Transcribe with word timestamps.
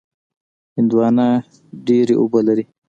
هندوانه 0.77 1.27
ډېره 1.87 2.13
اوبه 2.21 2.39
لري. 2.47 2.63